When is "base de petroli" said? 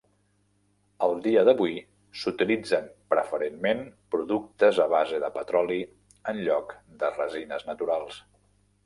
4.95-5.79